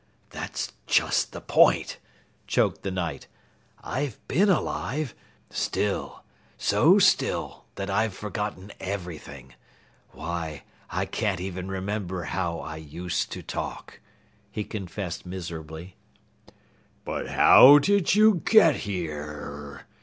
[0.31, 1.99] "That's just the point,"
[2.47, 3.27] choked the Knight.
[3.83, 5.13] "I've been alive
[5.51, 6.23] still,
[6.57, 9.53] so still that I've forgotten everything.
[10.09, 13.99] Why, I can't even remember how I used to talk,"
[14.49, 15.97] he confessed miserably.
[17.05, 19.85] "But how did you get here?"